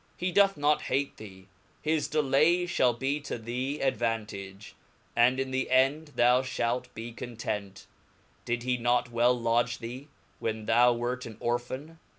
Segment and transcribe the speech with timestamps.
[0.17, 1.47] He doth not hate ^®^^^' An thee,
[1.83, 4.73] his delay fliall be to thee advantage,
[5.15, 7.85] and in the end rhou ?^^,^'^",'^'' {halt be content;
[8.43, 10.07] Did he not well lodge thee,
[10.39, 11.99] when thou f^^^ionohad wert an Orphan